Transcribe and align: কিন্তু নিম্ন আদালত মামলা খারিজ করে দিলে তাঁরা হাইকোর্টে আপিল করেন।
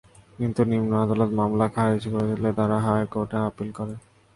কিন্তু 0.39 0.61
নিম্ন 0.71 0.91
আদালত 1.03 1.31
মামলা 1.39 1.65
খারিজ 1.75 2.03
করে 2.13 2.25
দিলে 2.31 2.49
তাঁরা 2.57 2.77
হাইকোর্টে 2.85 3.37
আপিল 3.49 3.69
করেন। 3.77 3.99